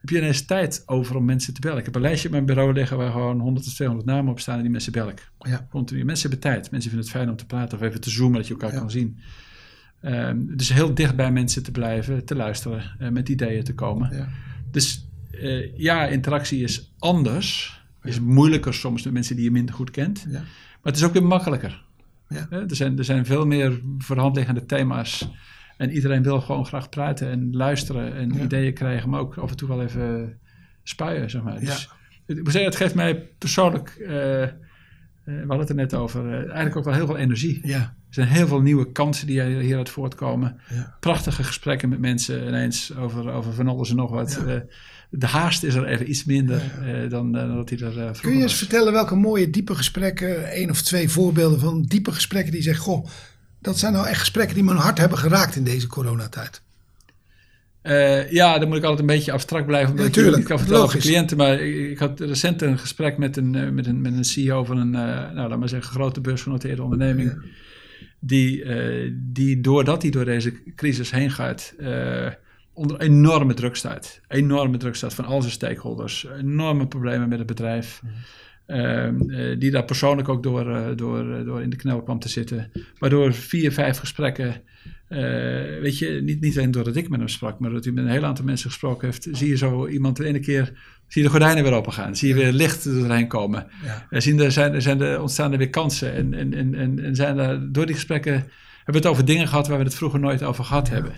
[0.00, 1.78] Heb je ineens tijd over om mensen te bellen?
[1.78, 4.40] Ik heb een lijstje op mijn bureau liggen waar gewoon 100 of 200 namen op
[4.40, 5.30] staan en die mensen bel ik.
[5.38, 5.66] Ja.
[5.70, 6.04] Continu.
[6.04, 6.70] Mensen hebben tijd.
[6.70, 8.90] Mensen vinden het fijn om te praten of even te zoomen dat je elkaar kan
[8.90, 9.18] zien.
[10.00, 14.16] Ehm, dus heel dicht bij mensen te blijven, te luisteren, eh, met ideeën te komen.
[14.16, 14.28] Ja.
[14.70, 15.08] Dus
[15.40, 17.80] eh, ja, interactie is anders.
[18.02, 20.26] Is moeilijker soms met mensen die je minder goed kent.
[20.28, 20.38] Ja.
[20.40, 21.84] Maar het is ook weer makkelijker.
[22.28, 22.46] Ja.
[22.50, 25.28] Er, zijn, er zijn veel meer voor de hand liggende thema's.
[25.76, 28.40] En iedereen wil gewoon graag praten en luisteren en Ja.
[28.44, 30.38] ideeën krijgen, maar ook af en toe wel even
[30.82, 31.60] spuien, zeg maar.
[31.60, 31.88] Dus,
[32.26, 32.34] Ja.
[32.34, 34.08] ik moet zeggen, het geeft mij persoonlijk, eh,
[35.24, 37.60] we hadden het er net over, eigenlijk ook wel heel veel energie.
[37.66, 37.78] Ja.
[37.78, 40.60] Er zijn heel veel nieuwe kansen die hieruit voortkomen.
[40.68, 40.96] Ja.
[41.00, 44.42] Prachtige gesprekken met mensen ineens over, over van alles en nog wat.
[44.46, 44.62] Ja.
[45.14, 47.92] De haast is er even iets minder Ja, eh, dan, dan dat hij er eh,
[47.94, 48.58] vroeger Kun je eens was.
[48.58, 53.06] vertellen welke mooie diepe gesprekken, één of twee voorbeelden van diepe gesprekken die zegt, goh,
[53.60, 56.62] dat zijn nou echt gesprekken die mijn hart hebben geraakt in deze coronatijd.
[57.82, 59.90] Eh, ja, dan moet ik altijd een beetje abstract blijven.
[59.90, 61.36] Omdat Ja, ik niet kan vertellen over cliënten.
[61.36, 64.64] Maar ik, ik had recent een gesprek met een, eh, met een, met een CEO
[64.64, 67.42] van een, eh, nou, laat maar zeggen, grote beursgenoteerde onderneming.
[68.20, 72.26] Die, eh, die doordat hij door deze crisis heen gaat, eh,
[72.74, 74.20] onder enorme druk staat.
[74.28, 76.26] Enorme druk staat van al zijn stakeholders.
[76.38, 78.02] Enorme problemen met het bedrijf.
[78.66, 82.18] Ehm, eh, die daar persoonlijk ook door, eh, door, eh, door in de knel kwam
[82.18, 82.70] te zitten.
[82.98, 84.62] Waardoor vier, vijf gesprekken,
[85.80, 88.10] weet je, niet, niet alleen doordat ik met hem sprak, maar dat hij met een
[88.10, 90.64] heel aantal mensen gesproken heeft, zie je zo iemand de ene keer,
[91.08, 93.66] zie je de gordijnen weer open gaan, zie je weer licht er doorheen komen.
[93.84, 94.06] Ja.
[94.10, 96.98] Er, zien, er, zijn, er, zijn er ontstaan er weer kansen en, en, en, en,
[96.98, 98.50] en zijn er, door die gesprekken hebben
[98.84, 101.12] we het over dingen gehad waar we het vroeger nooit over gehad hebben.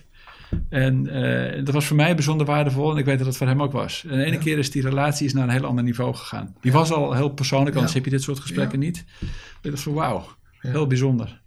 [0.68, 3.62] En eh, dat was voor mij bijzonder waardevol en ik weet dat het voor hem
[3.62, 4.04] ook was.
[4.08, 4.40] En de ene Ja.
[4.42, 6.54] keer is die relatie is naar een heel ander niveau gegaan.
[6.60, 7.98] Die was al heel persoonlijk, anders Ja.
[7.98, 9.04] heb je dit soort gesprekken niet.
[9.62, 10.26] Ik dacht van wauw,
[10.58, 11.42] heel bijzonder.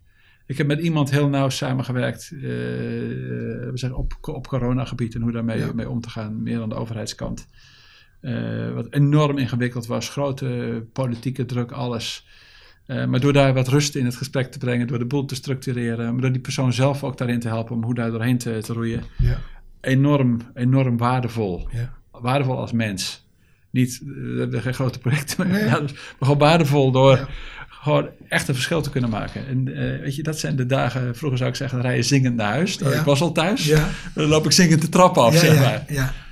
[0.46, 5.32] Ik heb met iemand heel nauw samengewerkt eh, we zeggen op, op coronagebied en hoe
[5.32, 7.48] daarmee mee om te gaan, meer aan de overheidskant.
[8.22, 12.28] Eh, wat enorm ingewikkeld was, grote politieke druk, alles.
[12.88, 15.36] Eh, maar door daar wat rust in het gesprek te brengen, door de boel te
[15.36, 18.60] structureren, maar door die persoon zelf ook daarin te helpen om hoe daar doorheen te,
[18.62, 19.38] te roeien, Ja.
[19.82, 21.68] enorm, enorm waardevol.
[21.72, 21.94] Ja.
[22.12, 23.26] Waardevol als mens.
[23.72, 25.66] Niet, eh, we hebben geen grote projecten, maar, Nee.
[25.70, 27.28] ja, maar gewoon waardevol door Ja.
[27.70, 29.48] gewoon echt een verschil te kunnen maken.
[29.48, 32.36] En eh, weet je, dat zijn de dagen, vroeger zou ik zeggen, rij je zingend
[32.36, 32.78] naar huis.
[32.78, 33.88] Ik was al thuis, Ja.
[34.14, 35.84] dan loop ik zingend de trap af, zeg ja, maar.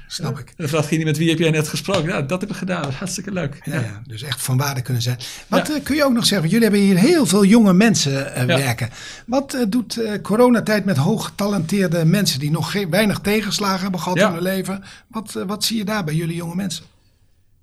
[0.07, 0.53] Snap ik.
[0.57, 2.05] Dan vraagt iemand, met wie heb jij net gesproken?
[2.05, 3.59] Nou, dat heb ik gedaan, hartstikke leuk.
[3.63, 5.17] Ja, ja, dus echt van waarde kunnen zijn.
[5.47, 6.49] Wat eh, kun je ook nog zeggen?
[6.49, 8.89] Jullie hebben hier heel veel jonge mensen eh, werken.
[9.25, 14.27] Wat eh, doet coronatijd met hooggetalenteerde mensen die nog geen, weinig tegenslagen hebben gehad in
[14.27, 14.83] hun leven?
[15.07, 16.85] Wat, wat zie je daar bij jullie jonge mensen?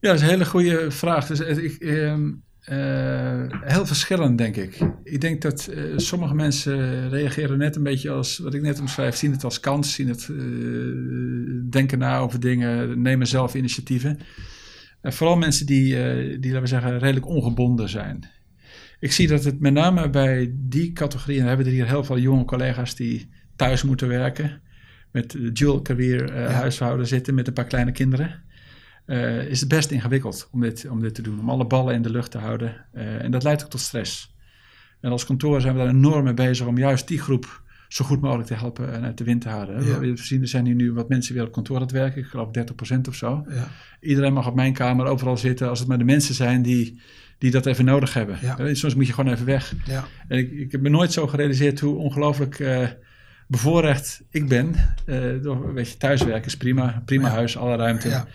[0.00, 1.26] Ja, dat is een hele goede vraag.
[1.26, 1.78] Dus, ik,
[2.62, 4.78] eh, heel verschillend, denk ik.
[5.04, 9.16] Ik denk dat eh, sommige mensen reageren net een beetje als, wat ik net omschrijf,
[9.16, 10.36] zien het als kans, zien het, eh,
[11.70, 14.18] denken na over dingen, nemen zelf initiatieven.
[15.00, 15.94] En vooral mensen die,
[16.38, 18.30] die, laten we zeggen, redelijk ongebonden zijn.
[19.00, 22.18] Ik zie dat het met name bij die categorieën, we hebben er hier heel veel
[22.18, 24.60] jonge collega's die thuis moeten werken,
[25.12, 26.50] met dual career Ja.
[26.50, 28.42] huishouden zitten met een paar kleine kinderen.
[29.04, 32.02] Eh, is het best ingewikkeld om dit, om dit te doen, om alle ballen in
[32.02, 32.84] de lucht te houden.
[32.92, 34.34] Eh, en dat leidt ook tot stress.
[35.00, 38.20] En als kantoor zijn we daar enorm mee bezig om juist die groep zo goed
[38.20, 39.84] mogelijk te helpen en uit de wind te houden.
[39.84, 39.98] Ja.
[39.98, 42.26] We zien, er zijn hier nu wat mensen weer op kantoor aan het werken, ik
[42.26, 43.46] geloof 30% of zo.
[43.48, 43.68] Ja.
[44.00, 47.00] Iedereen mag op mijn kamer overal zitten als het maar de mensen zijn die,
[47.38, 48.38] die dat even nodig hebben.
[48.40, 48.58] Ja.
[48.58, 49.74] Eh, Soms moet je gewoon even weg.
[49.84, 50.04] Ja.
[50.28, 52.58] En ik, ik heb me nooit zo gerealiseerd hoe ongelooflijk
[53.52, 54.74] bevoorrecht ik ben.
[55.06, 57.02] Eh door, weet je, thuiswerken is prima.
[57.04, 57.34] Prima Ja.
[57.34, 58.08] huis, alle ruimte.
[58.08, 58.26] Ja.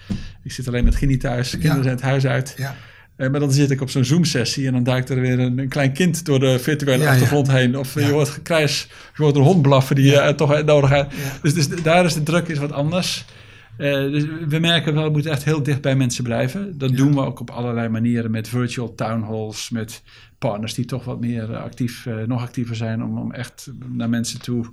[0.44, 1.50] Ik zit alleen met Ginny thuis.
[1.50, 1.84] De kinderen Ja.
[1.84, 2.54] zijn het huis uit.
[2.58, 2.76] Ja.
[3.16, 5.68] Eh, maar dan zit ik op zo'n Zoom-sessie en dan duikt er weer een, een
[5.68, 7.78] klein kind door de virtuele achtergrond heen.
[7.78, 10.90] Of eh, je hoort gekrijs, je hoort een hond blaffen die je eh, toch nodig
[10.90, 11.14] hebt.
[11.42, 13.26] Dus, dus daar is de druk is wat anders.
[13.78, 16.78] Dus we merken wel, we moeten echt heel dicht bij mensen blijven.
[16.78, 20.02] Dat doen we ook op allerlei manieren met virtual town halls, met
[20.38, 24.66] partners die toch wat meer actief, nog actiever zijn om, om echt naar mensen toe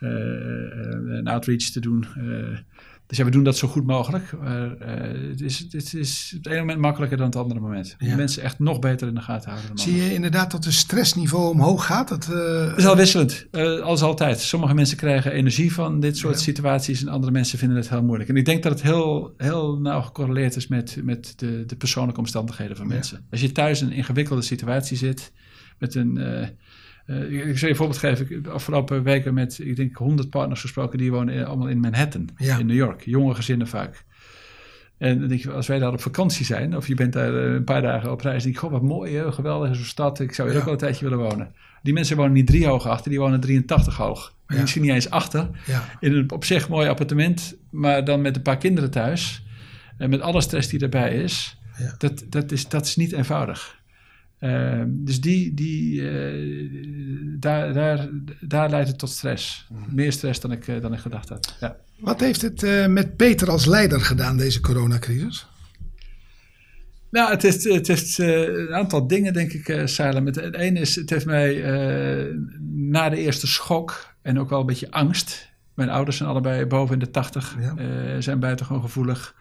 [0.00, 2.04] een outreach te doen.
[2.16, 2.58] Eh,
[3.06, 4.32] dus ja, we doen dat zo goed mogelijk.
[4.40, 7.94] Maar eh, het, is, het is op het ene moment makkelijker dan het andere moment.
[7.98, 8.16] Ja.
[8.16, 9.68] Mensen echt nog beter in de gaten houden.
[9.68, 12.08] dan Zie je inderdaad dat het stressniveau omhoog gaat?
[12.08, 14.40] Dat, eh, Het is al wisselend, eh, als altijd.
[14.40, 16.40] Sommige mensen krijgen energie van dit soort Ja.
[16.40, 18.28] situaties en andere mensen vinden het heel moeilijk.
[18.28, 22.20] En ik denk dat het heel, heel nauw gecorreleerd is met, met de, de persoonlijke
[22.20, 22.92] omstandigheden van Ja.
[22.94, 23.26] mensen.
[23.30, 25.32] Als je thuis in een ingewikkelde situatie zit,
[25.78, 26.18] met een...
[27.06, 28.24] eh, ik ik zal je een voorbeeld geven.
[28.24, 30.98] Ik heb de afgelopen weken met, ik denk, 100 partners gesproken.
[30.98, 32.58] Die wonen in- allemaal in Manhattan, Ja.
[32.58, 33.02] in New York.
[33.04, 34.04] Jonge gezinnen vaak.
[34.98, 37.52] En dan denk je, als wij daar op vakantie zijn, of je bent daar eh,
[37.52, 40.20] een paar dagen op reis, denk je, goh, wat mooi, hè, geweldig, zo'n stad.
[40.20, 40.58] Ik zou hier Ja.
[40.62, 41.52] ook wel een tijdje willen wonen.
[41.82, 44.34] Die mensen wonen niet drie hoog achter, die wonen 83 hoog.
[44.46, 44.60] Ja.
[44.60, 45.48] Misschien niet eens achter.
[45.66, 45.84] ja.
[46.00, 49.44] In een op zich mooi appartement, maar dan met een paar kinderen thuis.
[49.98, 51.58] En met alle stress die erbij is.
[51.98, 53.80] Dat, dat, is dat is niet eenvoudig.
[54.38, 56.68] Ehm, dus die, die, eh,
[57.38, 58.08] daar, daar,
[58.40, 59.66] daar leidt het tot stress.
[59.72, 59.94] Mhm.
[59.94, 61.56] Meer stress dan ik, eh, dan ik gedacht had.
[61.60, 61.76] Ja.
[61.98, 65.46] Wat heeft het eh, met Peter als leider gedaan, deze coronacrisis?
[67.10, 70.26] Nou, het heeft, het heeft een aantal dingen, denk ik, eh Salem.
[70.26, 72.34] Het, het ene is, het heeft mij eh,
[72.70, 75.48] na de eerste schok en ook wel een beetje angst.
[75.74, 77.74] Mijn ouders zijn allebei boven in de tachtig, Ja.
[77.76, 79.34] eh, zijn buitengewoon gevoelig.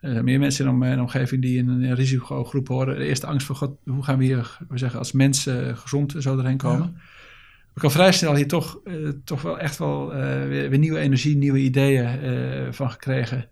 [0.00, 2.98] Zijn meer mensen in mijn omgeving die in een risicogroep horen.
[2.98, 6.38] De eerste angst voor, God, hoe gaan we hier, we zeggen, als mensen gezond zo
[6.38, 6.96] erheen komen.
[7.74, 10.98] Ik al vrij snel hier toch, eh, toch wel echt wel eh, weer, weer nieuwe
[10.98, 13.48] energie, nieuwe ideeën eh, van gekregen.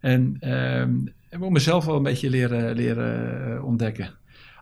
[0.00, 0.90] En ehm,
[1.28, 4.10] heb ook mezelf wel een beetje leren, leren eh, ontdekken.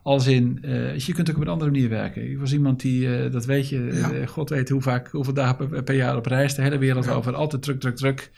[0.02, 2.30] Als in, eh, je kunt ook op een andere manier werken.
[2.30, 4.12] Ik was iemand die, eh, dat weet je, Ja.
[4.12, 7.04] eh, god weet hoe vaak, hoeveel dagen per, per jaar op reis, de hele wereld
[7.04, 7.12] Ja.
[7.12, 7.34] over.
[7.34, 8.30] Altijd druk, druk, druk.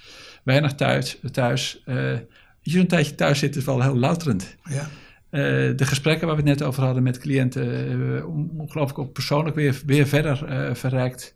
[0.44, 1.18] Weinig thuis.
[1.33, 1.83] thuis.
[2.70, 4.56] Je, zo'n tijdje thuis zitten is wel heel louterend.
[4.64, 4.88] Ja,
[5.30, 5.40] Eh,
[5.76, 9.56] de gesprekken waar we het net over hadden met cliënten, eh, on- ongelooflijk ook persoonlijk
[9.56, 11.35] weer, weer verder eh, verrijkt.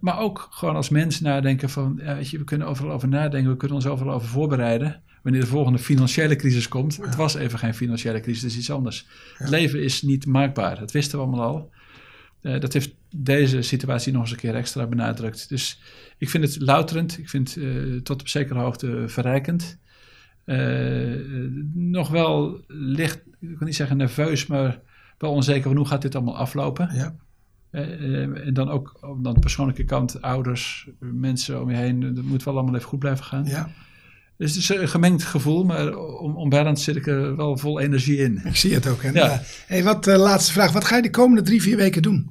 [0.00, 3.56] Maar ook gewoon als mens nadenken van, weet je, we kunnen overal over nadenken, we
[3.56, 5.02] kunnen ons overal over voorbereiden.
[5.22, 6.96] Wanneer de volgende financiële crisis komt.
[6.96, 9.06] Het was even geen financiële crisis, het is iets anders.
[9.36, 11.70] Het leven is niet maakbaar, dat wisten we allemaal al.
[12.60, 15.48] Dat heeft deze situatie nog eens een keer extra benadrukt.
[15.48, 15.80] Dus
[16.18, 19.78] ik vind het louterend, ik vind het tot op zekere hoogte verrijkend.
[20.48, 21.14] Eh,
[21.74, 24.80] nog wel licht, ik wil niet zeggen nerveus, maar
[25.18, 26.88] wel onzeker van hoe gaat dit allemaal aflopen.
[26.94, 27.14] ja.
[27.70, 32.14] Eh, eh, en dan ook op dan de persoonlijke kant, ouders, mensen om je heen,
[32.14, 33.44] dat moet wel allemaal even goed blijven gaan.
[33.44, 33.70] ja.
[34.36, 38.16] Dus het is een gemengd gevoel, maar om, onbellend zit ik er wel vol energie
[38.16, 38.40] in.
[38.44, 39.02] Ik zie het ook.
[39.02, 39.10] Hè?
[39.10, 39.42] Ja.
[39.66, 40.72] Hey, wat, laatste vraag.
[40.72, 42.30] Wat ga je de komende drie, vier weken doen?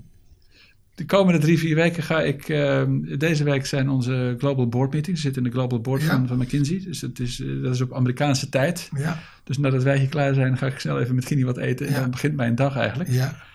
[0.97, 2.49] De komende drie, vier weken ga ik.
[2.49, 5.19] ehm, deze week zijn onze Global Board meetings.
[5.21, 6.07] We zitten in de Global Board Ja.
[6.07, 6.81] van, van McKinsey.
[6.85, 8.89] Dus het is, eh, dat is op Amerikaanse tijd.
[8.97, 11.87] Ja, Dus nadat wij hier klaar zijn, ga ik snel even met Gini wat eten.
[11.87, 13.09] En dan begint mijn dag eigenlijk.
[13.09, 13.45] ja.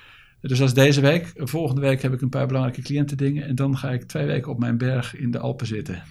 [0.41, 1.33] Dus dat is deze week.
[1.37, 3.47] Volgende week heb ik een paar belangrijke cliëntendingen.
[3.47, 6.03] En dan ga ik twee weken op mijn berg in de Alpen zitten.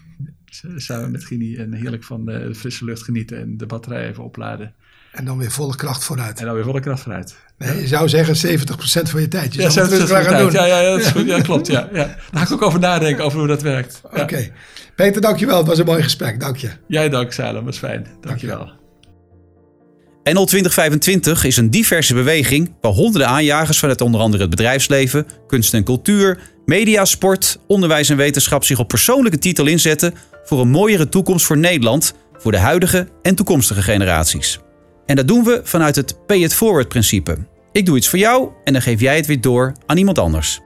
[0.75, 3.37] Samen met Gini en heerlijk van de frisse lucht genieten.
[3.37, 4.73] En de batterij even opladen.
[5.11, 6.39] En dan weer volle kracht vooruit.
[6.39, 7.35] En dan weer volle kracht vooruit.
[7.57, 9.53] Nee, je zou zeggen 70% van je tijd.
[9.53, 10.51] Je Ja, zou het zet- zet rustig aan voor gaan tijd.
[10.51, 10.77] doen.
[10.77, 11.25] Ja, ja, dat is goed.
[11.25, 11.67] ja, klopt.
[11.67, 12.05] Ja, ja.
[12.05, 14.01] Daar ga ik ook over nadenken, over hoe dat werkt.
[14.13, 14.21] Ja.
[14.21, 14.51] Oké.
[14.95, 15.57] Peter, dankjewel.
[15.57, 16.39] Het was een mooi gesprek.
[16.39, 16.69] Dank je.
[16.87, 17.65] Jij dank, Salem.
[17.65, 18.07] was fijn.
[18.21, 18.71] Dankjewel.
[20.23, 25.73] NL 2025 is een diverse beweging waar honderden aanjagers vanuit onder andere het bedrijfsleven, kunst
[25.73, 31.09] en cultuur, media, sport, onderwijs en wetenschap zich op persoonlijke titel inzetten voor een mooiere
[31.09, 34.59] toekomst voor Nederland, voor de huidige en toekomstige generaties.
[35.11, 37.37] En dat doen we vanuit het pay it forward principe.
[37.71, 40.59] Ik doe iets voor jou en dan geef jij het weer door aan iemand anders.